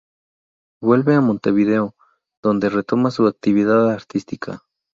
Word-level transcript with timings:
Vuelve 0.81 1.13
a 1.13 1.21
Montevideo, 1.21 1.93
donde 2.41 2.69
retoma 2.71 3.11
su 3.11 3.27
actividad 3.27 3.91
artística. 3.91 4.63